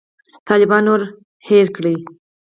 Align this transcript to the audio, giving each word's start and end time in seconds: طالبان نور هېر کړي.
طالبان 0.47 0.81
نور 0.87 1.01
هېر 1.47 1.67
کړي. 1.75 1.95